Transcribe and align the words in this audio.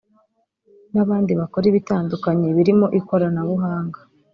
n’abandi 0.93 1.31
bakora 1.39 1.65
ibitandukanye 1.71 2.47
birimo 2.57 2.85
ikoranabuhanga 2.99 3.99